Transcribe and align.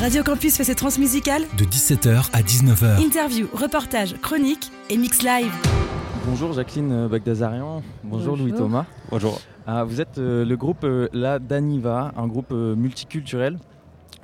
Radio 0.00 0.22
Campus 0.22 0.56
fait 0.56 0.64
ses 0.64 0.74
transmusicales 0.74 1.42
de 1.56 1.64
17h 1.64 2.28
à 2.32 2.42
19h. 2.42 3.00
Interview, 3.04 3.46
reportage, 3.52 4.14
chronique 4.20 4.70
et 4.90 4.98
mix 4.98 5.22
live. 5.22 5.52
Bonjour 6.26 6.52
Jacqueline 6.52 7.06
Bagdazarian, 7.06 7.82
bonjour, 8.02 8.36
Louis 8.36 8.52
Thomas. 8.52 8.86
Bonjour. 9.10 9.40
Ah, 9.66 9.84
vous 9.84 10.00
êtes 10.00 10.18
euh, 10.18 10.44
le 10.44 10.56
groupe 10.56 10.84
euh, 10.84 11.08
La 11.12 11.38
Daniva, 11.38 12.12
un 12.16 12.26
groupe 12.26 12.50
euh, 12.52 12.74
multiculturel. 12.74 13.58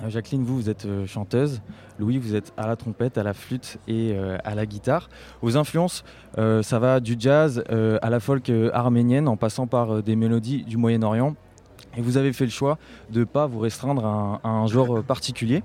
Jacqueline, 0.08 0.44
vous, 0.44 0.56
vous 0.56 0.70
êtes 0.70 0.86
chanteuse. 1.06 1.60
Louis, 1.98 2.18
vous 2.18 2.34
êtes 2.34 2.52
à 2.56 2.66
la 2.66 2.76
trompette, 2.76 3.18
à 3.18 3.22
la 3.22 3.34
flûte 3.34 3.76
et 3.86 4.16
à 4.44 4.54
la 4.54 4.64
guitare. 4.64 5.10
Vos 5.42 5.58
influences, 5.58 6.04
ça 6.38 6.78
va 6.78 7.00
du 7.00 7.16
jazz 7.18 7.62
à 7.68 8.08
la 8.08 8.18
folk 8.18 8.50
arménienne 8.72 9.28
en 9.28 9.36
passant 9.36 9.66
par 9.66 10.02
des 10.02 10.16
mélodies 10.16 10.64
du 10.64 10.78
Moyen-Orient. 10.78 11.36
Et 11.96 12.00
vous 12.00 12.16
avez 12.16 12.32
fait 12.32 12.44
le 12.44 12.50
choix 12.50 12.78
de 13.10 13.20
ne 13.20 13.24
pas 13.24 13.46
vous 13.46 13.58
restreindre 13.58 14.04
à 14.04 14.48
un, 14.48 14.66
genre 14.66 15.02
particulier. 15.02 15.62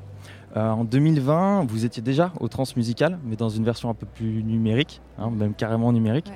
en 0.55 0.83
2020, 0.83 1.65
vous 1.67 1.85
étiez 1.85 2.01
déjà 2.01 2.31
au 2.39 2.47
transmusical, 2.47 3.19
mais 3.25 3.35
dans 3.35 3.49
une 3.49 3.63
version 3.63 3.89
un 3.89 3.93
peu 3.93 4.05
plus 4.05 4.43
numérique, 4.43 5.01
hein, 5.19 5.29
même 5.29 5.53
carrément 5.53 5.91
numérique. 5.91 6.31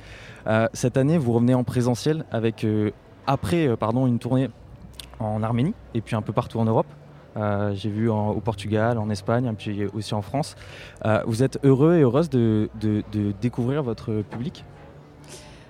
cette 0.73 0.97
année, 0.97 1.17
vous 1.17 1.31
revenez 1.31 1.53
en 1.53 1.63
présentiel 1.63 2.25
avec 2.31 2.65
après 3.29 3.67
euh, 3.67 3.75
pardon, 3.75 4.07
une 4.07 4.19
tournée 4.19 4.49
en 5.19 5.43
Arménie 5.43 5.75
et 5.93 6.01
puis 6.01 6.15
un 6.15 6.21
peu 6.21 6.33
partout 6.33 6.59
en 6.59 6.65
Europe. 6.65 6.87
Euh, 7.37 7.73
j'ai 7.75 7.89
vu 7.89 8.09
au 8.09 8.41
Portugal, 8.43 8.97
en 8.97 9.09
Espagne, 9.09 9.45
et 9.45 9.53
puis 9.53 9.85
aussi 9.93 10.15
en 10.15 10.21
France. 10.21 10.55
Euh, 11.05 11.21
vous 11.27 11.43
êtes 11.43 11.59
heureux 11.63 11.95
et 11.95 12.01
heureuse 12.01 12.29
de, 12.29 12.69
découvrir 13.39 13.83
votre 13.83 14.23
public? 14.23 14.65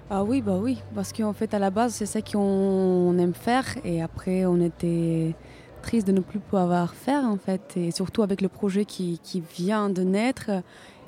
Ah 0.10 0.24
oui, 0.24 0.42
bah 0.42 0.58
oui, 0.60 0.80
parce 0.96 1.14
qu'en 1.14 1.34
fait 1.34 1.54
à 1.54 1.60
la 1.60 1.70
base 1.70 1.94
c'est 1.94 2.06
ça 2.06 2.22
qu'on 2.22 3.16
aime 3.18 3.34
faire 3.34 3.66
et 3.84 4.02
après 4.02 4.46
on 4.46 4.60
était 4.60 5.36
triste 5.82 6.08
de 6.08 6.12
ne 6.12 6.20
plus 6.20 6.40
pouvoir 6.40 6.94
faire 6.94 7.24
en 7.26 7.38
fait 7.38 7.78
et 7.78 7.92
surtout 7.92 8.24
avec 8.24 8.42
le 8.42 8.50
projet 8.50 8.86
qui, 8.86 9.20
vient 9.56 9.90
de 9.90 10.02
naître 10.02 10.50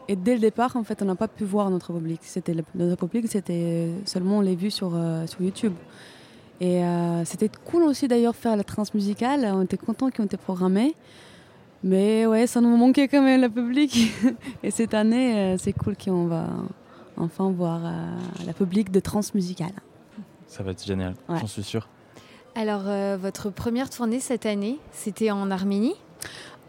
et 0.07 0.15
dès 0.15 0.35
le 0.35 0.39
départ 0.39 0.75
en 0.75 0.83
fait 0.83 1.01
on 1.01 1.05
n'a 1.05 1.15
pas 1.15 1.27
pu 1.27 1.43
voir 1.43 1.69
notre 1.69 1.91
public. 1.93 2.19
C'était 2.23 2.55
notre 2.75 3.07
public 3.07 3.25
c'était 3.27 3.89
seulement 4.05 4.41
les 4.41 4.55
vues 4.55 4.71
sur, 4.71 4.91
sur 5.25 5.41
YouTube. 5.41 5.73
Et 6.61 6.85
euh, 6.85 7.25
c'était 7.25 7.49
cool 7.65 7.81
aussi 7.81 8.07
d'ailleurs 8.07 8.35
faire 8.35 8.55
la 8.55 8.63
transmusicale. 8.63 9.49
On 9.51 9.63
était 9.63 9.77
contents 9.77 10.11
qu'ils 10.11 10.21
ont 10.21 10.25
été 10.25 10.37
programmés. 10.37 10.93
Mais 11.83 12.27
ouais, 12.27 12.45
ça 12.45 12.61
nous 12.61 12.77
manquait 12.77 13.07
quand 13.07 13.23
même 13.23 13.41
le 13.41 13.49
public. 13.49 14.11
Et 14.63 14.69
cette 14.69 14.93
année, 14.93 15.35
euh, 15.35 15.57
c'est 15.57 15.73
cool 15.73 15.95
qu'on 15.97 16.27
va 16.27 16.45
enfin 17.17 17.51
voir 17.51 17.81
euh, 17.83 17.89
la 18.45 18.53
public 18.53 18.91
de 18.91 18.99
transmusicale. 18.99 19.73
Ça 20.47 20.63
va 20.63 20.71
être 20.71 20.83
génial, 20.83 21.15
j'en 21.29 21.47
suis 21.47 21.63
sûr. 21.63 21.87
Alors, 22.55 22.83
votre 23.17 23.49
première 23.49 23.89
tournée 23.89 24.19
cette 24.19 24.45
année, 24.45 24.79
c'était 24.91 25.31
en 25.31 25.49
Arménie? 25.49 25.95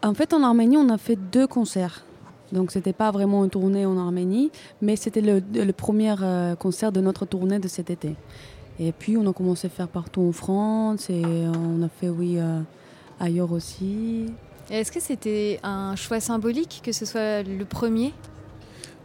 En 0.04 0.14
fait, 0.14 0.32
en 0.32 0.44
Arménie, 0.44 0.76
on 0.76 0.88
a 0.88 0.98
fait 0.98 1.16
deux 1.16 1.48
concerts. 1.48 2.04
Donc, 2.52 2.70
c'était 2.70 2.92
pas 2.92 3.10
vraiment 3.10 3.42
une 3.42 3.50
tournée 3.50 3.84
en 3.84 3.98
Arménie, 3.98 4.52
mais 4.80 4.94
c'était 4.94 5.20
le, 5.20 5.42
le 5.52 5.72
premier 5.72 6.14
concert 6.60 6.92
de 6.92 7.00
notre 7.00 7.26
tournée 7.26 7.58
de 7.58 7.66
cet 7.66 7.90
été. 7.90 8.14
Et 8.78 8.92
puis 8.92 9.16
on 9.16 9.28
a 9.28 9.32
commencé 9.32 9.66
à 9.66 9.70
faire 9.70 9.88
partout 9.88 10.22
en 10.22 10.32
France 10.32 11.10
et 11.10 11.22
on 11.24 11.82
a 11.82 11.88
fait, 11.88 12.08
oui, 12.08 12.38
euh, 12.38 12.60
ailleurs 13.20 13.52
aussi. 13.52 14.26
Est-ce 14.70 14.90
que 14.90 15.00
c'était 15.00 15.60
un 15.62 15.94
choix 15.94 16.20
symbolique 16.20 16.80
que 16.84 16.92
ce 16.92 17.04
soit 17.04 17.42
le 17.42 17.64
premier? 17.64 18.12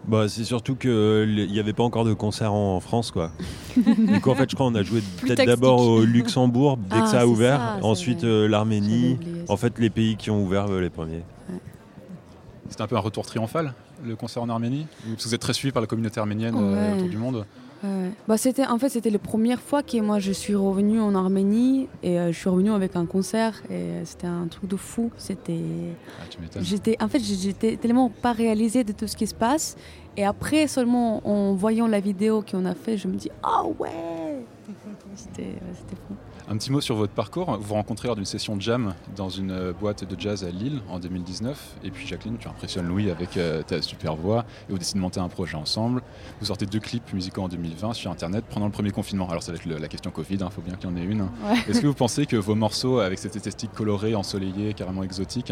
Bah, 0.07 0.29
c'est 0.29 0.45
surtout 0.45 0.75
qu'il 0.75 1.47
n'y 1.51 1.59
avait 1.59 1.73
pas 1.73 1.83
encore 1.83 2.05
de 2.05 2.13
concert 2.13 2.53
en, 2.53 2.79
France. 2.79 3.11
Quoi. 3.11 3.31
du 3.77 4.21
coup, 4.21 4.29
en 4.29 4.35
fait, 4.35 4.49
je 4.49 4.55
crois 4.55 4.69
qu'on 4.69 4.75
a 4.75 4.83
joué 4.83 5.01
peut-être 5.21 5.45
d'abord 5.45 5.81
au 5.81 6.03
Luxembourg 6.03 6.77
dès 6.77 6.97
que 6.97 7.03
ah, 7.03 7.07
ça 7.07 7.21
a 7.21 7.25
ouvert, 7.25 7.79
ensuite 7.81 8.23
euh, 8.23 8.47
l'Arménie, 8.47 9.17
en 9.49 9.57
fait, 9.57 9.77
les 9.79 9.89
pays 9.89 10.15
qui 10.15 10.31
ont 10.31 10.41
ouvert 10.41 10.67
euh, 10.69 10.79
les 10.79 10.89
premiers. 10.89 11.23
C'était 12.69 12.81
un 12.81 12.87
peu 12.87 12.97
un 12.97 13.01
retour 13.01 13.25
triomphal, 13.25 13.73
le 14.05 14.15
concert 14.15 14.43
en 14.43 14.49
Arménie 14.49 14.87
Vous 15.05 15.33
êtes 15.33 15.41
très 15.41 15.53
suivi 15.53 15.71
par 15.71 15.81
la 15.81 15.87
communauté 15.87 16.19
arménienne 16.19 16.55
autour 16.55 17.09
du 17.09 17.17
monde 17.17 17.45
bah, 18.27 18.37
c'était, 18.37 18.65
en 18.65 18.77
fait, 18.79 18.89
c'était 18.89 19.09
la 19.09 19.19
première 19.19 19.61
fois 19.61 19.83
que 19.83 19.97
moi 19.99 20.19
je 20.19 20.31
suis 20.31 20.55
revenue 20.55 20.99
en 20.99 21.15
Arménie 21.15 21.87
et 22.03 22.19
euh, 22.19 22.31
je 22.31 22.37
suis 22.37 22.49
revenue 22.49 22.71
avec 22.71 22.95
un 22.95 23.05
concert 23.05 23.61
et 23.69 23.73
euh, 23.73 24.05
c'était 24.05 24.27
un 24.27 24.47
truc 24.47 24.69
de 24.69 24.75
fou. 24.75 25.11
C'était, 25.17 25.61
ah, 26.19 26.23
j'étais, 26.61 26.97
en 27.01 27.07
fait, 27.07 27.19
j'étais 27.19 27.77
tellement 27.77 28.09
pas 28.09 28.33
réalisée 28.33 28.83
de 28.83 28.91
tout 28.93 29.07
ce 29.07 29.15
qui 29.15 29.27
se 29.27 29.35
passe 29.35 29.77
et 30.15 30.25
après 30.25 30.67
seulement 30.67 31.27
en 31.27 31.53
voyant 31.53 31.87
la 31.87 31.99
vidéo 31.99 32.43
qu'on 32.49 32.65
a 32.65 32.73
fait, 32.73 32.97
je 32.97 33.07
me 33.07 33.15
dis 33.15 33.29
ah 33.43 33.63
ouais, 33.79 34.43
c'était, 35.15 35.53
c'était 35.73 35.95
fou. 36.07 36.15
Un 36.49 36.55
petit 36.55 36.71
mot 36.71 36.79
sur 36.79 36.95
votre 36.95 37.11
parcours. 37.11 37.57
Vous 37.57 37.63
vous 37.63 37.73
rencontrez 37.73 38.07
lors 38.07 38.15
d'une 38.15 38.23
session 38.23 38.55
de 38.55 38.61
jam 38.61 38.93
dans 39.17 39.27
une 39.27 39.51
euh, 39.51 39.73
boîte 39.73 40.05
de 40.05 40.17
jazz 40.17 40.45
à 40.45 40.49
Lille 40.49 40.79
en 40.89 40.97
2019. 40.97 41.75
Et 41.83 41.91
puis 41.91 42.07
Jacqueline, 42.07 42.37
tu 42.37 42.47
impressionnes 42.47 42.87
Louis 42.87 43.11
avec 43.11 43.35
euh, 43.35 43.63
ta 43.63 43.81
super 43.81 44.15
voix 44.15 44.45
et 44.69 44.71
vous 44.71 44.77
décidez 44.77 44.99
de 44.99 45.01
monter 45.01 45.19
un 45.19 45.27
projet 45.27 45.57
ensemble. 45.57 46.01
Vous 46.39 46.45
sortez 46.45 46.65
deux 46.65 46.79
clips 46.79 47.11
musicaux 47.11 47.41
en 47.41 47.49
2020 47.49 47.91
sur 47.91 48.11
Internet 48.11 48.45
pendant 48.49 48.65
le 48.65 48.71
premier 48.71 48.91
confinement. 48.91 49.27
Alors 49.27 49.43
ça 49.43 49.51
va 49.51 49.57
être 49.57 49.65
la 49.65 49.89
question 49.89 50.09
Covid, 50.09 50.35
il 50.35 50.43
hein, 50.43 50.49
faut 50.49 50.61
bien 50.61 50.75
qu'il 50.75 50.89
y 50.89 50.93
en 50.93 50.95
ait 50.95 51.03
une. 51.03 51.27
Est-ce 51.67 51.81
que 51.81 51.87
vous 51.87 51.93
pensez 51.93 52.25
que 52.25 52.37
vos 52.37 52.55
morceaux 52.55 52.99
avec 52.99 53.19
cette 53.19 53.35
esthétique 53.35 53.73
colorée, 53.73 54.15
ensoleillée, 54.15 54.73
carrément 54.73 55.03
exotique, 55.03 55.51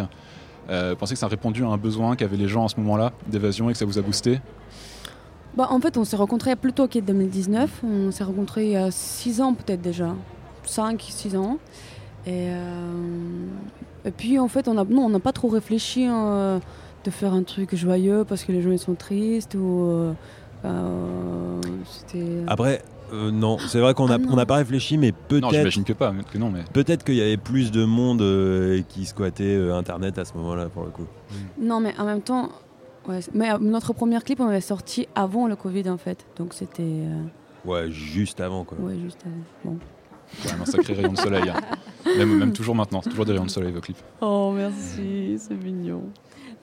euh, 0.70 0.92
vous 0.92 0.96
pensez 0.96 1.16
que 1.16 1.20
ça 1.20 1.26
a 1.26 1.30
répondu 1.30 1.66
à 1.66 1.68
un 1.68 1.78
besoin 1.78 2.16
qu'avaient 2.16 2.38
les 2.38 2.48
gens 2.48 2.66
à 2.66 2.70
ce 2.70 2.80
moment-là 2.80 3.12
d'évasion 3.28 3.70
et 3.70 3.74
que 3.74 3.78
ça 3.78 3.86
vous 3.86 4.00
a 4.00 4.02
boosté? 4.02 4.40
Bah, 5.58 5.68
en 5.70 5.80
fait, 5.82 5.98
on 5.98 6.06
s'est 6.06 6.18
rencontrés 6.18 6.56
plutôt 6.56 6.88
qu'en 6.88 7.00
2019. 7.02 7.84
On 7.84 8.12
s'est 8.12 8.24
rencontrés 8.24 8.66
il 8.66 8.72
y 8.72 8.78
a 8.78 8.92
6 8.92 9.42
ans 9.42 9.54
peut-être 9.54 9.82
déjà. 9.82 10.16
5-6 10.68 11.38
ans. 11.38 11.58
Et, 12.28 12.50
euh, 12.50 13.48
et, 14.03 14.12
puis 14.12 14.40
en 14.40 14.48
fait, 14.48 14.68
on 14.68 14.74
n'a 14.74 14.84
on 14.84 15.09
n'a 15.09 15.20
pas 15.20 15.31
trop 15.31 15.48
réfléchi 15.48 16.06
hein, 16.06 16.59
de 17.03 17.12
faire 17.12 17.34
un 17.34 17.44
truc 17.44 17.76
joyeux 17.76 18.26
parce 18.28 18.44
que 18.44 18.52
les 18.52 18.62
gens 18.62 18.72
ils 18.72 18.80
sont 18.80 18.96
tristes 18.96 19.56
ou. 19.56 19.90
Euh, 19.90 20.14
euh, 20.66 21.62
Après, 22.48 22.81
non, 23.14 23.59
c'est 23.59 23.80
vrai 23.80 23.94
qu'on 23.94 24.08
n'a 24.08 24.16
ah 24.16 24.36
n'a 24.36 24.46
pas 24.48 24.56
réfléchi, 24.56 24.98
mais 24.98 25.12
peut-être. 25.12 25.52
J'imagine 25.52 25.84
que 25.84 25.94
pas, 25.94 26.12
que 26.31 26.38
non, 26.40 26.50
mais. 26.50 26.64
Peut-être 26.74 27.03
qu'il 27.03 27.16
y 27.16 27.22
avait 27.22 27.38
plus 27.38 27.72
de 27.72 27.86
monde 27.86 28.24
qui 28.90 29.06
squattait 29.06 29.56
Internet 29.70 30.18
à 30.18 30.26
ce 30.26 30.34
moment-là, 30.34 30.70
pour 30.70 30.84
le 30.84 30.90
coup. 30.90 31.06
Non, 31.59 31.80
mais 31.80 31.94
en 32.00 32.06
même 32.06 32.22
temps, 32.22 32.50
ouais, 33.08 33.20
mais 33.36 33.56
notre 33.59 33.94
premier 33.94 34.20
clip, 34.22 34.40
on 34.40 34.47
l'avait 34.47 34.62
sorti 34.62 35.08
avant 35.14 35.46
le 35.46 35.56
Covid, 35.56 35.88
en 35.90 35.97
fait. 35.97 36.26
Donc 36.38 36.56
c'était. 36.56 37.03
Ouais, 37.64 37.92
juste 37.92 38.42
avant, 38.42 38.64
quoi. 38.64 38.80
Ouais, 38.80 38.97
juste 39.00 39.24
avant. 39.24 39.74
Bon 39.74 39.80
quand 40.44 40.62
un 40.62 40.66
sacré 40.66 40.94
rayon 40.94 41.13
de 41.13 41.18
soleil. 41.18 41.50
Hein. 41.50 41.62
Même, 42.18 42.38
même, 42.38 42.53
toujours 42.53 42.75
maintenant, 42.75 43.02
toujours 43.02 43.25
des 43.25 43.31
rayons 43.31 43.46
de 43.46 43.50
soleil 43.50 43.72
vos 43.72 43.81
clips. 43.81 43.97
Oh 44.22 44.53
merci, 44.56 45.38
c'est 45.40 45.56
mignon. 45.56 46.03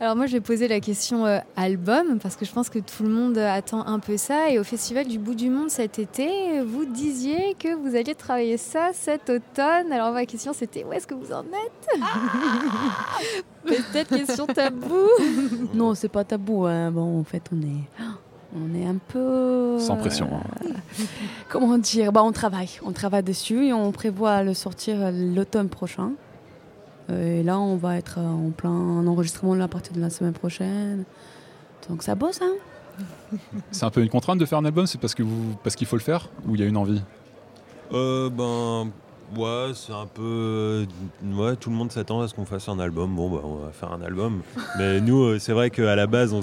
Alors 0.02 0.16
moi 0.16 0.26
je 0.26 0.32
vais 0.32 0.40
poser 0.40 0.66
la 0.66 0.80
question 0.80 1.26
euh, 1.26 1.38
album 1.54 2.18
parce 2.18 2.34
que 2.34 2.44
je 2.44 2.50
pense 2.50 2.68
que 2.68 2.80
tout 2.80 3.04
le 3.04 3.08
monde 3.08 3.38
attend 3.38 3.86
un 3.86 4.00
peu 4.00 4.16
ça 4.16 4.50
et 4.50 4.58
au 4.58 4.64
Festival 4.64 5.06
du 5.06 5.16
Bout 5.16 5.36
du 5.36 5.48
Monde 5.48 5.70
cet 5.70 6.00
été 6.00 6.60
vous 6.60 6.86
disiez 6.86 7.54
que 7.56 7.72
vous 7.72 7.94
alliez 7.94 8.16
travailler 8.16 8.56
ça 8.56 8.90
cet 8.92 9.30
automne. 9.30 9.92
Alors 9.92 10.12
ma 10.12 10.26
question 10.26 10.52
c'était 10.52 10.82
où 10.82 10.92
est-ce 10.92 11.06
que 11.06 11.14
vous 11.14 11.32
en 11.32 11.44
êtes? 11.44 12.00
Ah 12.02 12.18
Peut-être 13.64 14.16
question 14.16 14.46
tabou 14.48 15.06
Non 15.72 15.94
c'est 15.94 16.08
pas 16.08 16.24
tabou. 16.24 16.66
Hein. 16.66 16.90
Bon 16.90 17.20
en 17.20 17.24
fait 17.24 17.44
on 17.52 17.60
est 17.62 18.04
on 18.54 18.74
est 18.74 18.86
un 18.86 18.96
peu. 19.08 19.78
Sans 19.78 19.96
pression. 19.96 20.28
Hein. 20.32 20.68
comment 21.48 21.78
dire? 21.78 22.12
Bah, 22.12 22.22
On 22.22 22.32
travaille. 22.32 22.70
On 22.84 22.92
travaille 22.92 23.22
dessus 23.22 23.66
et 23.66 23.72
on 23.72 23.92
prévoit 23.92 24.42
le 24.42 24.54
sortir 24.54 25.10
l'automne 25.12 25.68
prochain. 25.68 26.12
Euh, 27.10 27.40
et 27.40 27.42
là, 27.42 27.58
on 27.58 27.76
va 27.76 27.96
être 27.96 28.18
en 28.18 28.50
plein 28.50 28.70
enregistrement 28.70 29.58
à 29.60 29.68
partir 29.68 29.92
de 29.92 30.00
la 30.00 30.10
semaine 30.10 30.32
prochaine. 30.32 31.04
Donc 31.88 32.02
ça 32.02 32.14
bosse, 32.14 32.40
hein 32.42 32.52
C'est 33.70 33.84
un 33.84 33.90
peu 33.90 34.02
une 34.02 34.08
contrainte 34.10 34.38
de 34.38 34.46
faire 34.46 34.58
un 34.58 34.64
album? 34.64 34.86
C'est 34.86 35.00
parce 35.00 35.14
que 35.14 35.22
vous, 35.22 35.56
parce 35.64 35.74
qu'il 35.76 35.86
faut 35.86 35.96
le 35.96 36.02
faire 36.02 36.28
Ou 36.46 36.54
il 36.54 36.60
y 36.60 36.64
a 36.64 36.66
une 36.66 36.76
envie? 36.76 37.02
Euh, 37.92 38.28
Ben. 38.30 38.90
Ouais, 39.34 39.70
c'est 39.74 39.94
un 39.94 40.06
peu. 40.06 40.84
Ouais, 41.24 41.56
tout 41.56 41.70
le 41.70 41.76
monde 41.76 41.90
s'attend 41.90 42.20
à 42.20 42.28
ce 42.28 42.34
qu'on 42.34 42.44
fasse 42.44 42.68
un 42.68 42.78
album. 42.78 43.14
Bon, 43.16 43.30
bah, 43.30 43.40
on 43.44 43.54
va 43.54 43.72
faire 43.72 43.90
un 43.90 44.02
album. 44.02 44.42
Mais 44.78 45.00
nous, 45.00 45.22
euh, 45.22 45.38
c'est 45.38 45.54
vrai 45.54 45.70
qu'à 45.70 45.96
la 45.96 46.06
base, 46.06 46.34
on, 46.34 46.40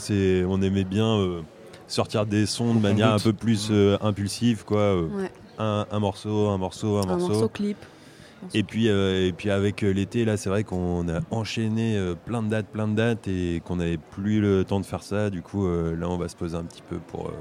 on 0.50 0.61
aimait 0.63 0.85
bien 0.85 1.19
sortir 1.89 2.25
des 2.25 2.45
sons 2.45 2.74
de 2.74 2.80
manière 2.80 3.13
un 3.13 3.19
peu 3.19 3.33
plus 3.33 3.69
euh, 3.71 3.97
impulsive, 4.01 4.63
quoi. 4.63 4.80
Euh, 4.80 5.27
un, 5.57 6.00
morceau, 6.00 6.47
un 6.47 6.57
morceau, 6.57 6.97
un, 6.97 7.06
morceau. 7.06 7.25
Un 7.25 7.30
morceau 7.30 7.50
clip. 7.50 7.77
Et 8.53 8.63
puis, 8.63 8.88
euh, 8.88 9.27
et 9.27 9.33
puis 9.33 9.50
avec 9.50 9.81
l'été, 9.81 10.24
là, 10.24 10.38
c'est 10.38 10.50
vrai 10.50 10.63
qu'on 10.63 11.09
a 11.09 11.19
enchaîné 11.30 12.00
plein 12.25 12.41
de 12.41 12.47
dates, 12.47 12.68
plein 12.68 12.88
de 12.88 12.95
dates, 12.95 13.27
et 13.27 13.62
qu'on 13.65 13.77
n'avait 13.77 13.97
plus 13.97 14.39
le 14.39 14.63
temps 14.63 14.80
de 14.80 14.86
faire 14.86 15.03
ça. 15.03 15.30
Du 15.30 15.41
coup, 15.41 15.68
là, 15.68 16.07
on 16.09 16.18
va 16.18 16.30
se 16.30 16.38
poser 16.38 16.56
un 16.56 16.63
petit 16.63 16.83
peu 16.88 16.97
pour, 16.97 17.31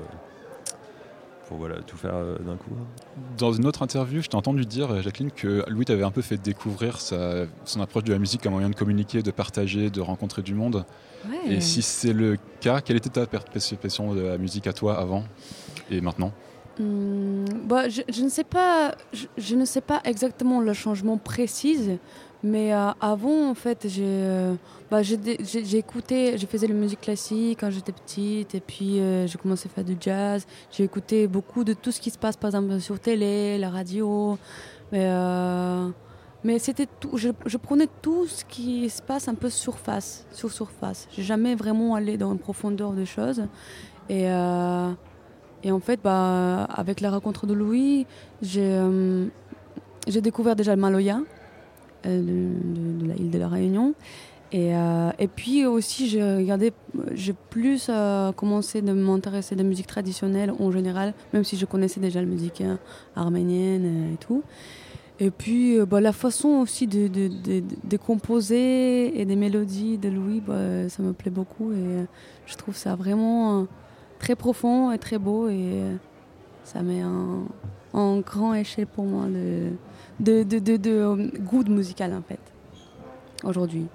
pour 1.49 1.57
voilà, 1.57 1.77
tout 1.81 1.97
faire 1.97 2.15
d'un 2.41 2.57
coup. 2.57 2.71
Dans 3.39 3.53
une 3.53 3.67
autre 3.67 3.83
interview, 3.83 4.21
je 4.21 4.29
t'ai 4.29 4.37
entendu 4.37 4.67
dire, 4.67 5.01
Jacqueline, 5.03 5.31
que 5.31 5.65
Louis 5.69 5.87
t'avait 5.87 6.05
un 6.05 6.11
peu 6.11 6.21
fait 6.21 6.37
découvrir 6.37 7.01
sa, 7.01 7.47
son 7.65 7.81
approche 7.81 8.05
de 8.05 8.13
la 8.13 8.19
musique 8.19 8.43
comme 8.43 8.53
moyen 8.53 8.69
de 8.69 8.75
communiquer, 8.75 9.23
de 9.23 9.31
partager, 9.31 9.89
de 9.89 10.01
rencontrer 10.01 10.43
du 10.43 10.55
monde. 10.55 10.85
Et 11.49 11.61
si 11.61 11.83
c'est 11.83 12.13
le 12.13 12.37
cas, 12.61 12.81
quelle 12.81 12.97
était 12.97 13.09
ta 13.09 13.27
perception 13.27 14.15
de 14.15 14.21
la 14.21 14.39
musique 14.39 14.67
à 14.67 14.73
toi 14.73 14.99
avant 14.99 15.25
et 15.91 16.01
maintenant? 16.01 16.33
Hmm, 16.79 17.45
bah, 17.65 17.89
je, 17.89 18.23
ne 18.23 18.29
sais 18.29 18.45
pas, 18.45 18.95
je, 19.37 19.57
ne 19.57 19.65
sais 19.65 19.81
pas 19.81 20.01
exactement 20.05 20.61
le 20.61 20.73
changement 20.75 21.17
précis, 21.17 21.99
Mais 22.45 22.73
euh, 22.73 22.91
avant, 23.01 23.51
en 23.51 23.55
fait, 23.55 23.87
j'ai 23.89 24.05
euh, 24.05 24.55
bah, 24.91 25.03
je 25.03 25.17
faisais 26.49 26.67
la 26.69 26.75
musique 26.75 27.01
classique 27.01 27.59
quand 27.61 27.71
j'étais 27.71 27.93
petite, 27.93 28.55
et 28.55 28.61
puis 28.61 29.01
euh, 29.01 29.27
j'ai 29.27 29.39
commencé 29.39 29.69
à 29.69 29.75
faire 29.75 29.85
du 29.85 29.97
jazz. 29.99 30.47
J'ai 30.71 30.85
écouté 30.85 31.27
beaucoup 31.27 31.65
de 31.65 31.73
tout 31.73 31.91
ce 31.91 32.01
qui 32.01 32.11
se 32.11 32.19
passe, 32.19 32.37
par 32.37 32.49
exemple, 32.49 32.79
sur 32.81 33.01
télé, 33.01 33.59
la 33.59 33.71
radio. 33.71 34.39
Mais, 34.93 35.05
euh, 35.05 35.89
mais 36.45 36.61
c'était 36.61 36.87
tout, 37.01 37.17
je, 37.17 37.57
prenais 37.57 37.89
tout 38.03 38.27
ce 38.29 38.45
qui 38.45 38.89
se 38.89 39.03
passe 39.03 39.27
un 39.27 39.35
peu 39.35 39.51
surface, 39.51 40.25
sur 40.31 40.53
surface. 40.53 41.09
J'ai 41.11 41.25
jamais 41.25 41.57
vraiment 41.57 41.97
allé 41.97 42.17
dans 42.17 42.33
une 42.33 42.39
profondeur 42.39 42.93
des 42.93 43.07
choses. 43.07 43.43
Et, 44.09 44.23
et 44.23 45.73
en 45.73 45.81
fait, 45.81 46.01
bah, 46.03 46.65
avec 46.65 47.01
la 47.01 47.11
rencontre 47.11 47.47
de 47.47 47.53
Louis, 47.53 48.07
j'ai 48.41 48.81
découvert 50.07 50.55
déjà 50.55 50.75
le 50.77 50.81
Maloya 50.81 51.21
de, 52.05 52.11
de- 52.11 53.03
de 53.03 53.07
la 53.09 53.15
île 53.17 53.31
de 53.31 53.39
la 53.39 53.49
Réunion. 53.49 53.95
Et, 54.51 54.75
euh, 54.75 55.11
et 55.19 55.29
puis 55.29 55.67
aussi, 55.67 56.09
j'ai 56.09 56.23
regardé, 56.23 56.73
j'ai 57.13 57.35
plus 57.51 57.89
euh, 57.91 58.33
commencé 58.33 58.81
de 58.81 58.93
m'intéresser 58.93 59.57
de 59.57 59.63
musique 59.63 59.87
traditionnelle 59.87 60.53
en 60.59 60.71
général, 60.71 61.13
même 61.35 61.45
si 61.45 61.57
je 61.59 61.67
connaissais 61.67 62.01
déjà 62.01 62.21
la 62.21 62.27
musique 62.27 62.63
euh, 62.63 62.77
arménienne 63.15 63.85
euh, 63.85 64.15
et 64.15 64.17
tout. 64.17 64.43
Et 65.21 65.31
puis, 65.31 65.77
euh, 65.79 65.85
bah, 65.85 66.01
la 66.01 66.13
façon 66.13 66.49
aussi 66.49 66.87
de, 66.87 67.09
de, 67.09 67.29
de- 67.85 67.97
composer 67.99 69.21
et 69.21 69.25
des 69.27 69.37
mélodies 69.37 69.99
de 69.99 70.09
Louis, 70.09 70.41
bah, 70.41 70.89
ça 70.89 71.03
me 71.03 71.13
plaît 71.13 71.31
beaucoup. 71.31 71.73
Et 71.73 71.77
euh, 71.77 72.05
je 72.47 72.55
trouve 72.57 72.77
ça 72.77 72.95
vraiment 72.95 73.61
euh, 73.61 73.65
très 74.19 74.35
profond 74.37 74.93
et 74.93 74.99
très 74.99 75.19
beau. 75.19 75.49
Et 75.49 75.57
euh, 75.59 75.97
ça 76.65 76.83
met 76.83 77.01
un, 77.01 77.43
un 77.99 78.21
grand 78.21 78.55
échelle 78.55 78.87
pour 78.87 79.05
moi 79.05 79.27
de, 79.27 79.71
de, 80.21 80.43
de, 80.43 80.59
de, 80.59 80.77
de, 80.77 80.91
euh, 80.91 81.31
goût 81.41 81.65
musical, 81.65 82.15
en 82.15 82.23
fait, 82.23 82.41
aujourd'hui. 83.45 83.87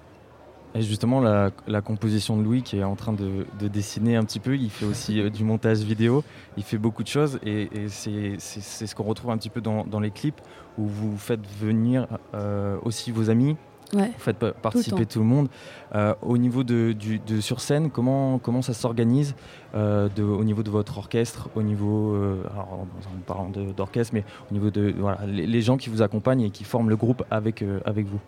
Et 0.76 0.82
justement, 0.82 1.22
la, 1.22 1.52
la 1.68 1.82
composition 1.82 2.36
de 2.36 2.42
Louis 2.44 2.64
qui 2.64 2.78
est 2.80 2.84
en 2.84 2.96
train 2.96 3.14
de, 3.14 3.46
de 3.60 3.68
dessiner 3.68 4.16
un 4.16 4.24
petit 4.24 4.40
peu, 4.40 4.56
il 4.56 4.72
fait 4.72 4.86
aussi 4.86 5.22
euh, 5.22 5.30
du 5.30 5.44
montage 5.44 5.80
vidéo, 5.80 6.24
il 6.58 6.64
fait 6.64 6.80
beaucoup 6.80 7.04
de 7.04 7.08
choses 7.08 7.40
et, 7.46 7.70
et 7.74 7.90
c'est 7.90 8.40
ce 8.40 8.96
qu'on 8.96 9.04
retrouve 9.04 9.30
un 9.30 9.38
petit 9.38 9.50
peu 9.52 9.62
dans, 9.62 9.86
dans 9.86 10.00
les 10.00 10.10
clips 10.10 10.42
où 10.80 10.88
vous 10.88 11.16
faites 11.18 11.46
venir 11.60 12.08
euh, 12.34 12.78
aussi 12.84 13.12
vos 13.12 13.30
amis, 13.30 13.56
Ouais. 13.94 14.07
vous 14.07 14.19
faites 14.24 14.38
pa- 14.38 14.51
participer 14.54 15.06
tout 15.06 15.19
le, 15.19 15.25
monde. 15.25 15.48
Euh, 15.95 16.13
au 16.22 16.38
niveau 16.38 16.63
de, 16.63 16.94
du, 16.94 17.19
de 17.19 17.40
sur 17.42 17.60
scène, 17.62 17.90
comment, 17.92 18.40
comment 18.40 18.62
ça 18.62 18.74
s'organise 18.74 19.36
euh, 19.75 20.10
au 20.19 20.44
niveau 20.44 20.63
de 20.63 20.69
votre 20.69 20.98
orchestre, 20.98 21.50
au 21.56 21.62
niveau, 21.62 22.13
euh, 22.16 22.44
alors, 22.51 22.80
en 22.81 23.19
parlant 23.25 23.50
d'orchestre, 23.75 24.13
mais 24.13 24.24
au 24.50 24.54
niveau 24.54 24.69
de 24.72 24.94
voilà, 24.98 25.19
les, 25.28 25.45
les 25.45 25.62
gens 25.62 25.78
qui 25.78 25.90
vous 25.90 26.01
accompagnent 26.01 26.42
et 26.42 26.50
qui 26.50 26.63
forment 26.63 26.90
le 26.90 26.95
groupe 26.95 27.24
avec, 27.30 27.62
euh, 27.62 27.80
avec 27.86 28.07
vous? 28.07 28.19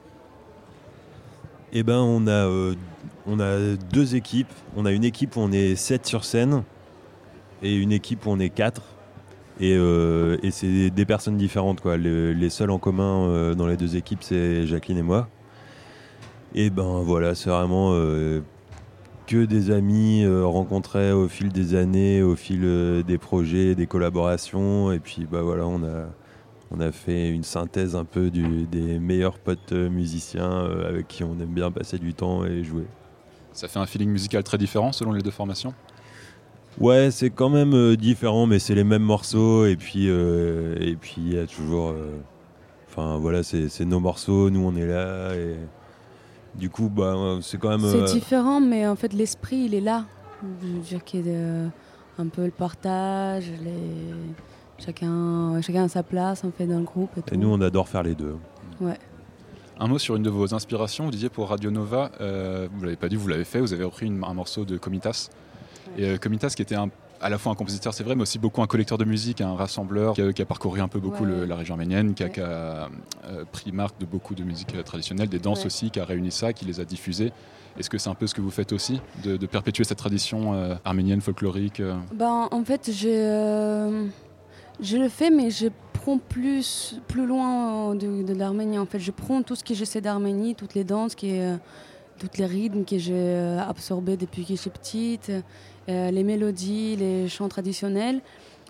Eh 1.73 1.83
ben, 1.83 1.97
on 1.97 2.27
a, 2.27 2.31
euh, 2.31 2.73
on 3.27 3.39
a 3.39 3.75
deux 3.91 4.15
équipes. 4.15 4.51
On 4.77 4.85
a 4.85 4.91
une 4.91 5.03
équipe 5.03 5.35
où 5.35 5.39
on 5.41 5.51
est 5.51 5.75
7 5.75 6.05
sur 6.05 6.23
scène 6.23 6.63
et 7.63 7.75
une 7.75 7.91
équipe 7.91 8.25
où 8.25 8.29
on 8.29 8.39
est 8.39 8.49
4. 8.49 8.81
Et, 9.59 9.73
euh, 9.75 10.37
et 10.43 10.51
c'est 10.51 10.89
des 10.89 11.05
personnes 11.05 11.37
différentes. 11.37 11.81
Quoi. 11.81 11.97
Le- 11.97 12.33
les 12.33 12.49
seuls 12.49 12.71
en 12.71 12.77
commun 12.77 13.27
euh, 13.27 13.55
dans 13.55 13.67
les 13.67 13.77
deux 13.77 13.95
équipes, 13.95 14.21
c'est 14.23 14.65
Jacqueline 14.67 14.97
et 14.99 15.01
moi. 15.01 15.27
Et 16.57 16.69
ben 16.69 17.01
voilà, 17.01 17.35
c'est 17.35 17.49
vraiment 17.49 17.89
euh, 17.91 18.39
que 19.27 19.43
des 19.43 19.71
amis 19.71 20.23
euh, 20.23 20.45
rencontrés 20.45 21.11
au 21.11 21.27
fil 21.27 21.49
des 21.49 21.75
années, 21.75 22.23
au 22.23 22.37
fil 22.37 22.61
euh, 22.63 23.03
des 23.03 23.17
projets, 23.17 23.75
des 23.75 23.87
collaborations. 23.87 24.93
Et 24.93 24.99
puis 24.99 25.27
bah 25.29 25.41
voilà, 25.41 25.67
on 25.67 25.83
a, 25.83 26.07
on 26.71 26.79
a 26.79 26.93
fait 26.93 27.29
une 27.29 27.43
synthèse 27.43 27.97
un 27.97 28.05
peu 28.05 28.29
du- 28.29 28.67
des 28.67 28.99
meilleurs 28.99 29.37
potes 29.37 29.73
musiciens 29.73 30.65
avec 30.87 31.09
qui 31.09 31.25
on 31.25 31.33
aime 31.41 31.53
bien 31.53 31.71
passer 31.71 31.97
du 31.97 32.13
temps 32.13 32.45
et 32.45 32.63
jouer. 32.63 32.85
Ça 33.51 33.67
fait 33.67 33.79
un 33.79 33.85
feeling 33.85 34.09
musical 34.09 34.41
très 34.41 34.57
différent 34.57 34.93
selon 34.93 35.11
les 35.11 35.21
deux 35.21 35.31
formations? 35.31 35.73
Ouais, 36.79 37.11
c'est 37.11 37.31
quand 37.31 37.49
même 37.49 37.97
différent, 37.97 38.47
mais 38.47 38.59
c'est 38.59 38.75
les 38.75 38.83
mêmes 38.85 39.03
morceaux. 39.03 39.65
Et 39.65 39.75
puis, 39.75 40.07
et 40.07 40.95
puis 40.99 41.15
il 41.17 41.33
y 41.33 41.37
a 41.37 41.47
toujours. 41.47 41.93
Enfin 42.89 43.17
voilà, 43.17 43.43
c'est 43.43 43.67
c'est 43.69 43.85
nos 43.85 43.99
morceaux, 44.01 44.49
nous 44.49 44.59
on 44.59 44.75
est 44.75 44.85
là. 44.85 45.33
Et 45.35 45.55
du 46.57 46.69
coup, 46.69 46.89
bah, 46.89 47.13
euh, 47.15 47.39
c'est 47.41 47.57
quand 47.57 47.69
même. 47.69 47.81
C'est 47.89 48.01
euh, 48.01 48.05
différent, 48.05 48.59
mais 48.61 48.87
en 48.87 48.95
fait, 48.95 49.13
l'esprit, 49.13 49.65
il 49.65 49.73
est 49.73 49.81
là. 49.81 50.05
Je 50.61 50.67
veux 50.67 50.79
dire 50.79 51.03
qu'il 51.03 51.25
y 51.25 51.29
a 51.29 51.33
de- 51.33 51.69
un 52.17 52.27
peu 52.27 52.45
le 52.45 52.51
partage, 52.51 53.49
les... 53.63 54.83
chacun, 54.83 55.61
chacun 55.61 55.83
a 55.83 55.87
sa 55.89 56.03
place 56.03 56.43
en 56.43 56.51
fait, 56.51 56.65
dans 56.65 56.77
le 56.79 56.83
groupe. 56.85 57.09
Et, 57.17 57.21
tout. 57.21 57.33
et 57.33 57.37
nous, 57.37 57.49
on 57.49 57.59
adore 57.61 57.87
faire 57.89 58.03
les 58.03 58.15
deux. 58.15 58.35
Un 59.79 59.87
mot 59.87 59.97
sur 59.97 60.15
une 60.15 60.23
de 60.23 60.29
vos 60.29 60.53
inspirations. 60.53 61.05
Vous 61.05 61.11
disiez 61.11 61.29
pour 61.29 61.49
Radio 61.49 61.69
Nova, 61.71 62.11
euh, 62.21 62.67
vous 62.73 62.83
l'avez 62.85 62.95
pas 62.95 63.09
dit, 63.09 63.15
vous 63.17 63.27
l'avez 63.27 63.43
fait, 63.43 63.59
vous 63.59 63.73
avez 63.73 63.83
repris 63.83 64.05
une- 64.05 64.23
un 64.23 64.33
morceau 64.33 64.63
de 64.63 64.77
Comitas. 64.77 65.29
Et 65.97 66.05
euh, 66.05 66.17
Comitas 66.17 66.49
qui 66.55 66.61
était 66.61 66.75
un- 66.75 66.89
à 67.25 67.29
la 67.29 67.39
fois 67.39 67.51
un 67.51 67.55
compositeur, 67.55 67.91
c'est 67.91 68.03
vrai, 68.03 68.13
mais 68.15 68.21
aussi 68.21 68.37
beaucoup 68.37 68.61
un 68.61 68.67
collecteur 68.67 68.99
de 68.99 69.03
musique, 69.03 69.41
un 69.41 69.55
rassembleur 69.55 70.13
qui 70.13 70.21
a, 70.21 70.31
qui 70.31 70.43
a 70.43 70.45
parcouru 70.45 70.79
un 70.79 70.87
peu 70.87 70.99
beaucoup 70.99 71.23
Ouais. 71.23 71.31
le- 71.31 71.45
la 71.45 71.55
région 71.55 71.73
arménienne, 71.73 72.13
qui 72.13 72.21
a, 72.21 72.27
Ouais. 72.27 72.31
qui 72.31 72.39
a, 72.39 72.43
euh, 73.25 73.43
pris 73.51 73.71
marque 73.71 73.99
de 73.99 74.05
beaucoup 74.05 74.35
de 74.35 74.43
musique 74.43 74.75
euh, 74.75 74.83
traditionnelle, 74.83 75.27
des 75.27 75.39
danses 75.39 75.61
Ouais. 75.61 75.65
aussi, 75.65 75.89
qui 75.89 75.99
a 75.99 76.05
réuni 76.05 76.29
ça, 76.31 76.53
qui 76.53 76.65
les 76.65 76.79
a 76.79 76.85
diffusées. 76.85 77.31
Est-ce 77.79 77.89
que 77.89 77.97
c'est 77.97 78.09
un 78.11 78.13
peu 78.13 78.27
ce 78.27 78.35
que 78.35 78.41
vous 78.41 78.51
faites 78.51 78.71
aussi, 78.73 79.01
de, 79.23 79.37
de 79.37 79.45
perpétuer 79.47 79.83
cette 79.85 79.97
tradition 79.97 80.53
euh, 80.53 80.75
arménienne, 80.85 81.19
folklorique 81.19 81.81
Ben, 82.13 82.47
en 82.51 82.63
fait, 82.63 82.91
je 82.91 84.05
le 84.97 85.09
fais, 85.09 85.31
mais 85.31 85.49
je 85.49 85.67
prends 85.93 86.19
plus, 86.19 86.99
plus 87.07 87.25
loin 87.25 87.95
de, 87.95 88.21
de 88.23 88.33
l'Arménie. 88.35 88.77
En 88.77 88.85
fait, 88.85 88.99
je 88.99 89.09
prends 89.11 89.41
tout 89.41 89.55
ce 89.55 89.63
que 89.63 89.73
je 89.73 89.83
sais 89.83 89.99
d'Arménie, 90.01 90.53
toutes 90.53 90.75
les 90.75 90.83
danses, 90.83 91.15
qui, 91.15 91.39
euh, 91.39 91.57
toutes 92.19 92.37
les 92.37 92.45
rythmes 92.45 92.85
que 92.85 92.97
j'ai 92.97 93.13
euh, 93.13 93.59
absorbés 93.59 94.17
depuis 94.17 94.43
que 94.43 94.55
je 94.55 94.61
suis 94.61 94.69
petite, 94.69 95.31
euh, 95.89 96.11
les 96.11 96.23
mélodies, 96.23 96.95
les 96.95 97.27
chants 97.27 97.49
traditionnels. 97.49 98.21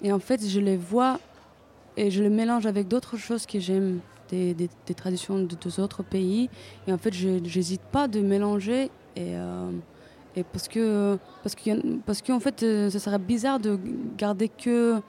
Et 0.01 0.11
en 0.11 0.19
fait, 0.19 0.45
je 0.47 0.59
les 0.59 0.77
vois 0.77 1.19
et 1.97 2.11
je 2.11 2.21
les 2.21 2.29
mélange 2.29 2.65
avec 2.65 2.87
d'autres 2.87 3.17
choses 3.17 3.45
que 3.45 3.59
j'aime, 3.59 3.99
des, 4.29 4.69
traditions 4.95 5.39
de 5.39 5.55
deux 5.55 5.79
autres 5.79 6.03
pays. 6.03 6.49
Et 6.87 6.93
en 6.93 6.97
fait, 6.97 7.13
je 7.13 7.29
n'hésite 7.29 7.81
pas 7.91 8.07
de 8.07 8.19
mélanger. 8.19 8.89
Et, 9.15 9.35
euh, 9.35 9.71
et 10.35 10.43
parce 10.43 10.67
que 10.67 11.17
parce 11.43 11.55
que 11.55 11.97
parce 11.99 12.21
fait, 12.41 12.63
euh, 12.63 12.89
ça 12.89 12.99
serait 12.99 13.19
bizarre 13.19 13.59
de 13.59 13.79
garder 14.17 14.49
que 14.49 14.99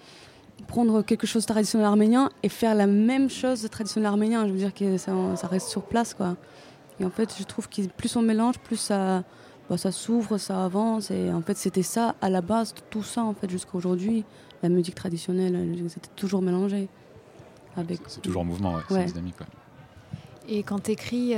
prendre 0.68 1.02
quelque 1.02 1.26
chose 1.26 1.42
de 1.42 1.48
traditionnel 1.48 1.86
arménien 1.86 2.30
et 2.42 2.48
faire 2.48 2.74
la 2.74 2.86
même 2.86 3.28
chose 3.28 3.62
de 3.62 3.68
traditionnel 3.68 4.06
arménien. 4.06 4.46
Je 4.46 4.52
veux 4.52 4.58
dire 4.58 4.74
que 4.74 4.96
ça, 4.96 5.12
ça 5.34 5.48
reste 5.48 5.68
sur 5.68 5.82
place, 5.82 6.14
quoi. 6.14 6.36
Et 7.00 7.04
en 7.04 7.10
fait, 7.10 7.34
je 7.38 7.44
trouve 7.44 7.68
que 7.68 7.82
plus 7.88 8.14
on 8.16 8.22
mélange, 8.22 8.58
plus 8.58 8.76
ça, 8.76 9.22
bah, 9.68 9.76
ça 9.76 9.92
s'ouvre, 9.92 10.38
ça 10.38 10.64
avance. 10.64 11.10
Et 11.10 11.30
en 11.32 11.42
fait, 11.42 11.56
c'était 11.56 11.82
ça 11.82 12.14
à 12.20 12.30
la 12.30 12.40
base, 12.40 12.74
tout 12.90 13.02
ça, 13.02 13.22
en 13.24 13.34
fait, 13.34 13.50
jusqu'à 13.50 13.74
aujourd'hui. 13.74 14.24
La 14.62 14.68
musique 14.70 14.94
traditionnelle, 14.94 15.54
euh, 15.54 15.88
c'était 15.88 16.08
toujours 16.16 16.40
mélangé. 16.42 16.88
Avec... 17.76 18.00
C'est 18.08 18.22
toujours 18.22 18.40
en 18.42 18.44
mouvement, 18.46 18.74
ouais, 18.76 18.82
c'est 18.88 18.94
Ouais. 18.94 19.04
dynamique. 19.04 19.38
ouais. 19.40 19.46
Et 20.48 20.62
quand 20.62 20.78
tu 20.84 20.92
écris 20.92 21.34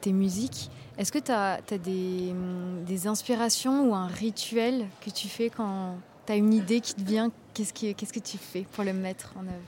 tes 0.00 0.12
musiques, 0.12 0.70
est-ce 0.96 1.10
que 1.12 1.18
tu 1.18 1.32
as, 1.32 1.60
des, 1.84 2.28
hum, 2.30 2.84
des 2.86 3.06
inspirations 3.08 3.90
ou 3.90 3.94
un 3.94 4.06
rituel 4.06 4.86
que 5.04 5.10
tu 5.10 5.26
fais 5.28 5.50
quand 5.50 5.96
tu 6.26 6.32
as 6.32 6.36
une 6.36 6.54
idée 6.54 6.80
qui 6.80 6.94
te 6.94 7.02
vient? 7.02 7.30
Qu'est-ce 7.54 7.72
que, 7.74 7.92
qu'est-ce 7.92 8.12
que 8.12 8.20
tu 8.20 8.38
fais 8.38 8.64
pour 8.72 8.84
le 8.84 8.92
mettre 8.92 9.34
en 9.36 9.42
œuvre? 9.42 9.66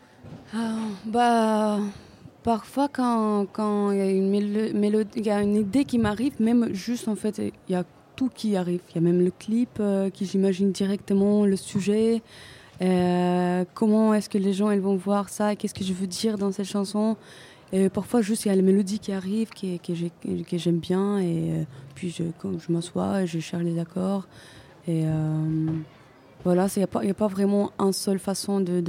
Ah, 0.54 0.76
bah, 1.06 1.78
parfois, 2.44 2.88
quand 2.88 3.46
quand 3.52 3.90
il 3.90 3.98
y, 3.98 4.00
a 4.02 4.10
une 4.10 4.32
il 5.16 5.26
y 5.26 5.30
a 5.30 5.42
idée 5.42 5.84
qui 5.84 5.98
m'arrive, 5.98 6.34
même 6.40 6.72
juste 6.72 7.08
en 7.08 7.16
fait, 7.16 7.38
il 7.38 7.72
y 7.72 7.74
a 7.74 7.84
tout 8.14 8.30
qui 8.32 8.54
arrive. 8.54 8.80
Il 8.90 8.94
y 8.94 8.98
a 8.98 9.00
même 9.00 9.20
le 9.24 9.32
clip 9.32 9.78
euh, 9.80 10.08
qui 10.10 10.24
j'imagine 10.26 10.70
directement, 10.70 11.44
le 11.46 11.56
sujet. 11.56 12.22
euh, 12.82 13.64
comment 13.74 14.14
est-ce 14.14 14.28
que 14.28 14.38
les 14.38 14.52
gens 14.52 14.68
vont 14.78 14.94
voir 14.96 15.28
ça? 15.28 15.56
Qu'est-ce 15.56 15.74
que 15.74 15.84
je 15.84 15.92
veux 15.92 16.06
dire 16.06 16.38
dans 16.38 16.52
cette 16.52 16.66
chanson? 16.66 17.16
Et 17.72 17.88
parfois, 17.88 18.20
juste, 18.22 18.44
il 18.44 18.48
y 18.48 18.52
a 18.52 18.54
la 18.56 18.62
mélodie 18.62 19.00
qui 19.00 19.10
arrive, 19.10 19.48
qui, 19.50 19.80
que, 19.80 19.94
j'ai- 19.94 20.12
que 20.48 20.58
j'aime 20.58 20.78
bien. 20.78 21.18
Et 21.18 21.50
euh, 21.50 21.64
puis, 21.96 22.10
je, 22.10 22.22
je 22.64 22.72
m'assois 22.72 23.24
je 23.24 23.40
cherche 23.40 23.64
les 23.64 23.78
accords. 23.80 24.28
Et 24.86 25.04
voilà, 26.44 26.66
il 26.76 26.78
n'y 26.80 26.84
a, 27.08 27.10
a 27.10 27.14
pas 27.14 27.26
vraiment 27.26 27.72
une 27.78 27.92
seule 27.92 28.18
façon 28.18 28.60
de, 28.60 28.80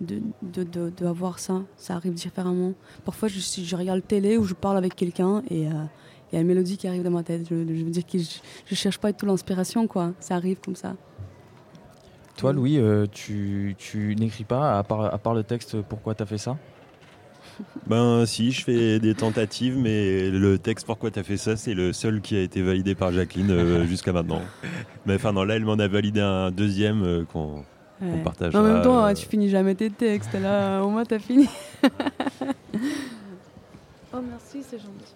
de, 0.00 0.20
de, 0.42 0.62
de- 0.64 0.92
de 0.96 1.06
avoir 1.06 1.38
ça. 1.38 1.62
Ça 1.76 1.94
arrive 1.96 2.14
différemment. 2.14 2.72
Parfois, 3.04 3.28
je, 3.28 3.38
je 3.40 3.76
regarde 3.76 3.98
la 3.98 4.06
télé 4.06 4.36
ou 4.36 4.44
je 4.44 4.54
parle 4.54 4.76
avec 4.76 4.94
quelqu'un 4.94 5.42
et 5.50 5.66
euh, 5.66 5.70
il 6.32 6.36
y 6.36 6.38
a 6.38 6.40
une 6.42 6.46
mélodie 6.46 6.76
qui 6.76 6.86
arrive 6.88 7.02
dans 7.02 7.10
ma 7.10 7.22
tête. 7.22 7.42
Je, 7.50 7.54
je 7.56 7.84
veux 7.84 7.90
dire 7.90 8.06
que 8.06 8.18
je 8.18 8.28
ne 8.70 8.76
cherche 8.76 8.98
pas 8.98 9.12
du 9.12 9.18
tout 9.18 9.26
l'inspiration, 9.26 9.86
quoi. 9.86 10.12
Ça 10.20 10.36
arrive 10.36 10.58
comme 10.64 10.76
ça. 10.76 10.94
Toi, 12.36 12.52
Louis, 12.52 12.78
euh, 12.78 13.06
tu, 13.10 13.74
tu 13.78 14.16
n'écris 14.16 14.44
pas, 14.44 14.78
à 14.78 14.82
part, 14.82 15.12
à 15.12 15.18
part 15.18 15.34
le 15.34 15.42
texte, 15.42 15.82
pourquoi 15.82 16.14
tu 16.14 16.22
as 16.22 16.26
fait 16.26 16.38
ça? 16.38 16.56
Ben 17.86 18.24
si, 18.24 18.52
je 18.52 18.64
fais 18.64 18.98
des 19.00 19.14
tentatives, 19.14 19.76
mais 19.76 20.30
le 20.30 20.56
texte 20.56 20.86
Pourquoi 20.86 21.10
t'as 21.10 21.22
fait 21.22 21.36
ça, 21.36 21.56
c'est 21.56 21.74
le 21.74 21.92
seul 21.92 22.22
qui 22.22 22.34
a 22.36 22.40
été 22.40 22.62
validé 22.62 22.94
par 22.94 23.12
Jacqueline 23.12 23.50
euh, 23.50 23.84
jusqu'à 23.84 24.14
maintenant. 24.14 24.40
Mais 25.04 25.16
enfin 25.16 25.32
non, 25.32 25.44
là 25.44 25.56
elle 25.56 25.66
m'en 25.66 25.74
a 25.74 25.86
validé 25.88 26.20
un 26.20 26.50
deuxième 26.50 27.02
euh, 27.02 27.24
qu'on 27.24 27.62
Ouais. 28.02 28.22
partagera. 28.22 28.60
En 28.60 28.64
même 28.64 28.82
temps, 28.82 29.04
euh, 29.04 29.12
tu 29.12 29.26
finis 29.26 29.48
jamais 29.50 29.74
tes 29.74 29.90
textes. 29.90 30.32
Là, 30.34 30.80
au 30.82 30.88
moins, 30.88 31.04
t'as 31.04 31.18
fini. 31.18 31.48
Oh 34.12 34.18
merci, 34.28 34.64
c'est 34.68 34.78
gentil. 34.78 35.14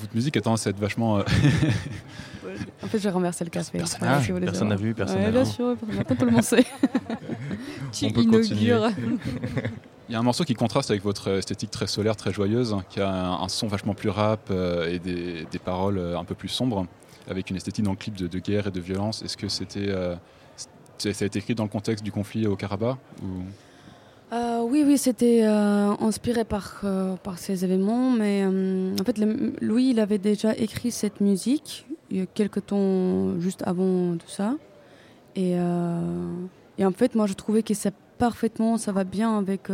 Votre 0.00 0.14
musique 0.14 0.36
a 0.36 0.40
tendance 0.40 0.66
à 0.66 0.70
être 0.70 0.78
vachement. 0.78 1.18
euh, 1.18 1.22
En 2.82 2.86
fait, 2.86 2.98
j'ai 2.98 3.08
renversé 3.10 3.44
le 3.44 3.50
café. 3.50 3.78
Personne 3.78 4.02
n'a 4.02 4.20
si 4.22 4.32
voulez 4.32 4.44
personne 4.46 4.68
n'a 4.68 4.76
vu, 4.76 4.88
Ouais, 4.88 5.30
bien 5.30 5.42
vu. 5.44 5.50
sûr, 5.50 5.76
maintenant 5.88 6.16
tout 6.16 6.24
le 6.26 6.30
monde 6.32 6.42
sait. 6.42 6.64
Tu 7.92 8.06
On 8.06 8.10
peut 8.10 8.24
continuer. 8.24 8.62
inaugures. 8.68 8.90
Il 10.08 10.12
y 10.12 10.14
a 10.14 10.18
un 10.18 10.22
morceau 10.22 10.44
qui 10.44 10.54
contraste 10.54 10.90
avec 10.90 11.02
votre 11.02 11.28
esthétique 11.38 11.70
très 11.70 11.86
solaire, 11.86 12.16
très 12.16 12.32
joyeuse, 12.32 12.76
qui 12.90 13.00
a 13.00 13.08
un, 13.08 13.42
un 13.42 13.48
son 13.48 13.66
vachement 13.68 13.94
plus 13.94 14.08
rap 14.10 14.48
euh, 14.50 14.90
et 14.90 14.98
des, 14.98 15.46
des 15.50 15.58
paroles 15.58 15.98
euh, 15.98 16.18
un 16.18 16.24
peu 16.24 16.34
plus 16.34 16.48
sombres, 16.48 16.86
avec 17.30 17.48
une 17.50 17.56
esthétique 17.56 17.84
dans 17.84 17.92
le 17.92 17.96
clip 17.96 18.16
de, 18.16 18.26
de 18.26 18.38
guerre 18.38 18.66
et 18.66 18.70
de 18.70 18.80
violence. 18.80 19.22
Est-ce 19.22 19.36
que 19.36 19.48
c'était, 19.48 19.88
euh, 19.88 20.14
ça 21.12 21.24
a 21.24 21.26
été 21.26 21.38
écrit 21.38 21.54
dans 21.54 21.64
le 21.64 21.68
contexte 21.68 22.04
du 22.04 22.12
conflit 22.12 22.46
au 22.46 22.54
Karabakh. 22.56 22.96
Euh, 24.32 24.62
oui, 24.62 24.82
oui, 24.86 24.96
c'était 24.96 25.42
euh, 25.44 25.90
inspiré 26.00 26.44
par, 26.44 26.80
euh, 26.84 27.16
par 27.16 27.38
ces 27.38 27.64
événements, 27.64 28.10
mais 28.10 28.46
en 28.46 29.04
fait, 29.04 29.18
le- 29.18 29.52
Louis, 29.60 29.90
il 29.90 30.00
avait 30.00 30.18
déjà 30.18 30.54
écrit 30.56 30.90
cette 30.90 31.20
musique 31.20 31.86
il 32.10 32.18
y 32.18 32.20
a 32.20 32.26
quelques 32.26 32.66
temps 32.66 33.38
juste 33.40 33.62
avant 33.66 34.16
tout 34.16 34.28
ça. 34.28 34.54
Et, 35.34 35.54
en 35.58 36.92
fait, 36.94 37.14
moi, 37.14 37.26
je 37.26 37.32
trouvais 37.32 37.62
que 37.62 37.74
ça 37.74 37.90
parfaitement, 38.18 38.76
ça 38.76 38.92
va 38.92 39.04
bien 39.04 39.38
avec, 39.38 39.68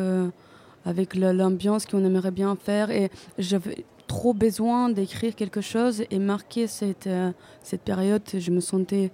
avec 0.87 1.15
l'ambiance 1.17 1.85
qu'on 1.85 2.05
aimerait 2.05 2.31
bien 2.31 2.57
faire. 2.57 2.91
Et 2.91 3.11
j'avais 3.39 3.85
trop 4.07 4.35
besoin 4.35 4.89
d'écrire 4.89 5.35
quelque 5.35 5.61
chose 5.61 6.05
et 6.11 6.19
marquer 6.21 6.69
cette, 6.69 7.09
cette 7.63 7.83
période. 7.83 8.23
Je 8.33 8.51
me 8.53 8.61
sentais, 8.61 9.11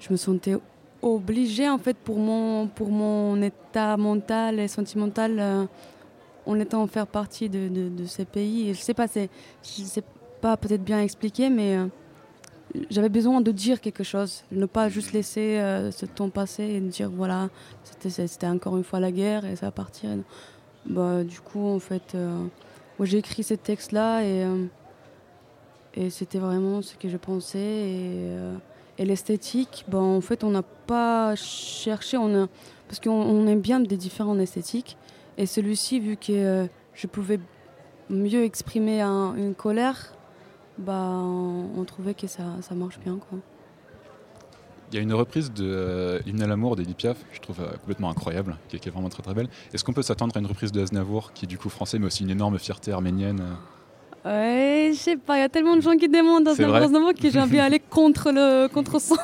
je 0.00 0.08
me 0.10 0.16
sentais 0.16 0.56
obligée 1.02 1.68
en 1.68 1.78
fait 1.78 1.96
pour 1.96 2.18
mon 2.18 2.68
pour 2.68 2.88
mon 2.90 3.40
état 3.42 3.96
mental 3.96 4.60
et 4.60 4.68
sentimental 4.68 5.38
euh, 5.38 5.66
en 6.46 6.58
étant 6.58 6.86
faire 6.86 7.06
partie 7.06 7.48
de, 7.48 7.68
de, 7.68 7.88
de 7.88 8.04
ces 8.06 8.24
pays. 8.24 8.70
Et 8.70 8.74
je 8.74 8.80
sais 8.80 8.94
pas 8.94 9.08
c'est 9.08 9.28
je 9.62 9.82
sais 9.82 10.04
pas 10.40 10.56
peut-être 10.56 10.84
bien 10.84 11.00
expliqué 11.00 11.50
mais 11.50 11.76
euh, 11.76 11.86
j'avais 12.90 13.08
besoin 13.08 13.40
de 13.40 13.50
dire 13.50 13.80
quelque 13.80 14.04
chose 14.04 14.44
ne 14.52 14.66
pas 14.66 14.88
juste 14.88 15.12
laisser 15.12 15.58
euh, 15.58 15.90
ce 15.90 16.06
temps 16.06 16.30
passer 16.30 16.64
et 16.64 16.80
dire 16.80 17.10
voilà 17.10 17.50
c'était 17.82 18.10
c'était 18.28 18.46
encore 18.46 18.76
une 18.76 18.84
fois 18.84 19.00
la 19.00 19.10
guerre 19.10 19.44
et 19.44 19.56
ça 19.56 19.66
va 19.66 19.72
partir. 19.72 20.10
Bah 20.86 21.22
du 21.24 21.40
coup 21.40 21.66
en 21.68 21.78
fait 21.78 22.14
euh, 22.14 22.44
moi 22.98 23.06
j'ai 23.06 23.18
écrit 23.18 23.42
ces 23.42 23.56
textes 23.56 23.92
là 23.92 24.22
et 24.22 24.46
et 25.94 26.10
c'était 26.10 26.38
vraiment 26.38 26.80
ce 26.80 26.96
que 26.96 27.08
je 27.08 27.18
pensais 27.18 27.58
et 27.58 28.30
et 28.98 29.04
l'esthétique, 29.04 29.84
ben, 29.88 29.98
en 29.98 30.20
fait, 30.20 30.44
on 30.44 30.50
n'a 30.50 30.62
pas 30.62 31.34
cherché, 31.34 32.16
on 32.16 32.44
a, 32.44 32.48
parce 32.88 33.00
qu'on 33.00 33.10
on 33.10 33.46
aime 33.46 33.60
bien 33.60 33.80
des 33.80 33.96
différentes 33.96 34.38
esthétiques. 34.38 34.96
Et 35.38 35.46
celui-ci, 35.46 35.98
vu 36.00 36.16
que 36.16 36.32
euh, 36.32 36.66
je 36.94 37.06
pouvais 37.06 37.40
mieux 38.10 38.44
exprimer 38.44 39.00
un- 39.00 39.34
une 39.36 39.54
colère, 39.54 40.14
bah, 40.78 41.08
on, 41.22 41.84
trouvait 41.84 42.14
que 42.14 42.26
ça, 42.26 42.42
ça 42.60 42.74
marche 42.74 42.98
bien. 42.98 43.18
Il 44.90 44.96
y 44.96 44.98
a 44.98 45.00
une 45.00 45.14
reprise 45.14 45.52
de 45.52 45.64
euh, 45.64 46.18
L'hymne 46.26 46.42
à 46.42 46.46
l'amour 46.46 46.76
d'Edith 46.76 46.96
Piaf, 46.98 47.16
je 47.32 47.40
trouve 47.40 47.60
euh, 47.60 47.70
complètement 47.78 48.10
incroyable, 48.10 48.56
qui 48.68 48.78
qui 48.78 48.88
est 48.88 48.92
vraiment 48.92 49.08
très 49.08 49.22
très 49.22 49.32
belle. 49.32 49.48
Est-ce 49.72 49.84
qu'on 49.84 49.94
peut 49.94 50.02
s'attendre 50.02 50.36
à 50.36 50.40
une 50.40 50.46
reprise 50.46 50.70
de 50.70 50.82
Aznavour, 50.82 51.32
qui 51.32 51.46
est 51.46 51.48
du 51.48 51.56
coup 51.56 51.70
français, 51.70 51.98
mais 51.98 52.06
aussi 52.06 52.24
une 52.24 52.30
énorme 52.30 52.58
fierté 52.58 52.92
arménienne 52.92 53.40
euh 53.40 53.54
Ouais, 54.24 54.90
je 54.92 54.98
sais 54.98 55.16
pas, 55.16 55.36
il 55.36 55.40
y 55.40 55.44
a 55.44 55.48
tellement 55.48 55.74
de 55.76 55.80
gens 55.80 55.96
qui 55.96 56.08
demandent 56.08 56.44
dans 56.44 56.52
ce 56.54 57.12
que 57.12 57.30
j'ai 57.30 57.40
envie 57.40 57.56
d'aller 57.56 57.80
contre 57.90 58.30
le 58.30 58.68
contre 58.68 59.00
son. 59.00 59.16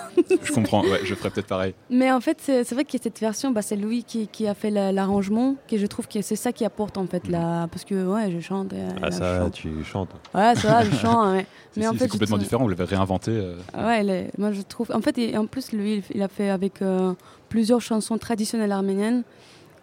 Je 0.42 0.52
comprends, 0.52 0.82
ouais, 0.82 1.00
je 1.04 1.14
ferais 1.14 1.30
peut-être 1.30 1.46
pareil. 1.46 1.74
Mais 1.88 2.10
en 2.10 2.20
fait, 2.20 2.38
c'est 2.40 2.72
vrai 2.72 2.84
que 2.84 2.98
cette 3.00 3.20
version, 3.20 3.52
bah, 3.52 3.62
c'est 3.62 3.76
Louis 3.76 4.02
qui, 4.02 4.26
qui 4.26 4.48
a 4.48 4.54
fait 4.54 4.70
la- 4.70 4.90
l'arrangement, 4.90 5.54
que 5.70 5.78
je 5.78 5.86
trouve 5.86 6.08
que 6.08 6.20
c'est 6.20 6.34
ça 6.36 6.50
qui 6.52 6.64
apporte 6.64 6.98
en 6.98 7.06
fait 7.06 7.28
là, 7.28 7.68
parce 7.68 7.84
que 7.84 8.06
ouais, 8.06 8.30
je 8.32 8.40
chante. 8.40 8.72
et 8.72 8.82
Ah, 9.00 9.10
ça, 9.12 9.38
chante. 9.40 9.52
tu 9.52 9.84
chantes. 9.84 10.10
Ouais, 10.34 10.54
ça 10.56 10.68
va, 10.68 10.84
je 10.84 10.94
chante. 10.96 11.32
ouais. 11.36 11.46
Mais 11.76 11.86
en 11.86 11.92
c'est 11.92 11.98
fait, 11.98 12.08
complètement 12.08 12.38
différent, 12.38 12.64
vous 12.64 12.70
l'avez 12.70 12.84
réinventé. 12.84 13.30
euh, 13.30 13.54
Ouais, 13.76 14.30
moi 14.36 14.50
je 14.52 14.62
trouve. 14.62 14.90
En 14.92 15.00
fait, 15.00 15.16
et 15.18 15.36
en 15.38 15.46
plus, 15.46 15.70
lui, 15.72 16.02
il 16.12 16.22
a 16.22 16.28
fait 16.28 16.50
avec 16.50 16.82
euh, 16.82 17.12
plusieurs 17.48 17.80
chansons 17.80 18.18
traditionnelles 18.18 18.72
arméniennes, 18.72 19.22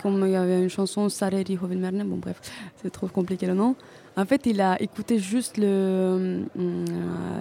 comme 0.02 0.26
il 0.26 0.32
y 0.32 0.36
avait 0.36 0.64
une 0.64 0.70
chanson 0.70 1.10
Sareri 1.10 1.58
Hovilmerne, 1.62 2.04
bon 2.04 2.18
bref, 2.18 2.40
c'est 2.82 2.90
trop 2.90 3.08
compliqué 3.08 3.46
le 3.46 3.54
nom. 3.54 3.76
En 4.18 4.26
fait, 4.26 4.46
il 4.46 4.62
a 4.62 4.82
écouté 4.82 5.20
juste 5.20 5.58
le, 5.58 6.46
euh, 6.58 6.86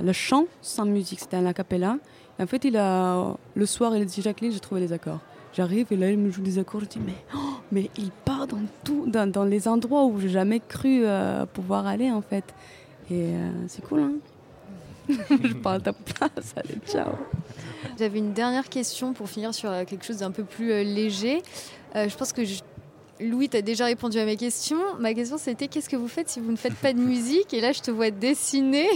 le 0.02 0.12
chant 0.12 0.46
sans 0.60 0.84
musique, 0.84 1.20
c'était 1.20 1.36
un 1.36 1.46
acapella. 1.46 1.98
En 2.40 2.46
fait, 2.46 2.64
il 2.64 2.76
a, 2.76 3.36
le 3.54 3.66
soir, 3.66 3.94
il 3.94 4.02
a 4.02 4.04
dit 4.04 4.20
Jacqueline, 4.20 4.50
j'ai 4.50 4.60
trouvé 4.60 4.80
les 4.80 4.92
accords. 4.92 5.20
J'arrive 5.52 5.86
et 5.92 5.96
là, 5.96 6.10
il 6.10 6.18
me 6.18 6.30
joue 6.30 6.42
des 6.42 6.58
accords. 6.58 6.80
Je 6.80 6.86
dis, 6.86 7.00
mais, 7.04 7.14
mais 7.72 7.90
il 7.96 8.10
part 8.10 8.48
dans, 8.48 8.62
tout, 8.82 9.04
dans, 9.06 9.30
dans 9.30 9.44
les 9.44 9.68
endroits 9.68 10.04
où 10.04 10.18
j'ai 10.20 10.28
jamais 10.28 10.60
cru 10.60 11.02
euh, 11.04 11.46
pouvoir 11.46 11.86
aller, 11.86 12.10
en 12.10 12.22
fait. 12.22 12.44
Et 13.10 13.34
euh, 13.34 13.50
c'est 13.68 13.84
cool, 13.84 14.00
hein 14.00 14.12
Je 15.08 15.54
parle 15.54 15.76
à 15.76 15.80
ta 15.80 15.92
place. 15.92 16.54
Allez, 16.56 16.78
ciao. 16.86 17.12
J'avais 17.98 18.18
une 18.18 18.32
dernière 18.32 18.68
question 18.68 19.12
pour 19.12 19.28
finir 19.28 19.54
sur 19.54 19.70
euh, 19.70 19.84
quelque 19.84 20.04
chose 20.04 20.18
d'un 20.18 20.30
peu 20.30 20.44
plus 20.44 20.72
euh, 20.72 20.82
léger. 20.82 21.42
Euh, 21.94 22.08
je 22.08 22.16
pense 22.16 22.32
que 22.32 22.42
Louis 23.20 23.48
t'a 23.48 23.62
déjà 23.62 23.86
répondu 23.86 24.18
à 24.18 24.24
mes 24.24 24.36
questions. 24.36 24.80
Ma 24.98 25.14
question 25.14 25.38
c'était 25.38 25.68
qu'est-ce 25.68 25.88
que 25.88 25.96
vous 25.96 26.08
faites 26.08 26.28
si 26.28 26.40
vous 26.40 26.50
ne 26.50 26.56
faites 26.56 26.74
pas 26.74 26.92
de 26.92 26.98
musique 26.98 27.54
Et 27.54 27.60
là 27.60 27.72
je 27.72 27.80
te 27.80 27.90
vois 27.90 28.10
dessiner? 28.10 28.88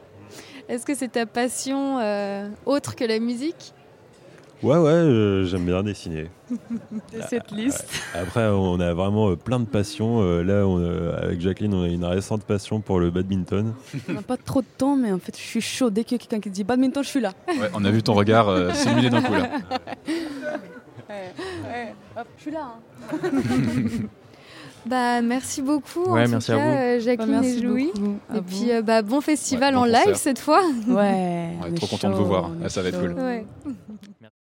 Est-ce 0.68 0.86
que 0.86 0.94
c'est 0.94 1.12
ta 1.12 1.26
passion 1.26 1.98
autre 2.64 2.94
que 2.94 3.04
la 3.04 3.18
musique? 3.18 3.74
Ouais, 4.62 4.76
ouais, 4.76 4.90
euh, 4.90 5.44
j'aime 5.46 5.64
bien 5.64 5.82
dessiner. 5.82 6.26
de 6.50 7.22
cette 7.28 7.50
liste. 7.50 7.86
Après, 8.14 8.46
on 8.48 8.78
a 8.78 8.92
vraiment 8.92 9.30
euh, 9.30 9.36
plein 9.36 9.58
de 9.58 9.64
passions. 9.64 10.20
Euh, 10.20 10.42
là, 10.42 10.66
on, 10.66 10.78
euh, 10.78 11.16
avec 11.22 11.40
Jacqueline, 11.40 11.72
on 11.72 11.82
a 11.84 11.88
une 11.88 12.04
récente 12.04 12.42
passion 12.44 12.80
pour 12.80 13.00
le 13.00 13.10
badminton. 13.10 13.72
On 14.08 14.12
n'a 14.12 14.22
pas 14.22 14.36
trop 14.36 14.60
de 14.60 14.66
temps, 14.76 14.96
mais 14.96 15.12
en 15.12 15.18
fait, 15.18 15.34
je 15.36 15.42
suis 15.42 15.62
chaud. 15.62 15.88
Dès 15.88 16.04
qu'il 16.04 16.16
y 16.16 16.20
a 16.20 16.22
quelqu'un 16.26 16.40
qui 16.40 16.50
dit 16.50 16.64
badminton, 16.64 17.02
je 17.02 17.08
suis 17.08 17.20
là. 17.20 17.32
ouais, 17.48 17.70
on 17.74 17.84
a 17.86 17.90
vu 17.90 18.02
ton 18.02 18.12
regard 18.12 18.48
euh, 18.50 18.70
s'illuminer 18.74 19.08
d'un 19.08 19.22
coup 19.22 19.32
là. 19.32 19.48
Hop, 22.18 22.26
je 22.36 22.42
suis 22.42 22.50
là. 22.50 22.74
Bah 24.86 25.20
merci 25.20 25.60
beaucoup 25.60 26.04
Ouais, 26.10 26.22
en 26.22 26.24
tout 26.24 26.30
merci 26.30 26.52
à 26.52 26.56
vous. 26.96 27.00
Jacqueline 27.04 27.44
et 27.44 27.60
Louis. 27.60 27.92
Et 28.34 28.40
puis 28.40 28.72
euh, 28.72 28.80
bah, 28.80 29.02
bon 29.02 29.20
festival 29.20 29.74
Ouais, 29.74 29.80
bon 29.80 29.82
en 29.82 30.06
live 30.06 30.14
cette 30.14 30.38
fois. 30.38 30.62
ouais, 30.88 30.94
Ouais, 30.94 31.48
on 31.62 31.66
est 31.66 31.74
trop 31.74 31.86
content 31.86 32.08
de 32.08 32.14
vous 32.14 32.24
voir. 32.24 32.50
Ah, 32.64 32.70
ça 32.70 32.80
va 32.80 32.88
être 32.88 32.98
cool. 32.98 33.12
Ouais. 33.12 33.44